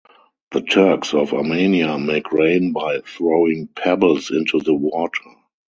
[0.51, 5.29] The Turks of Armenia make rain by throwing pebbles into the water.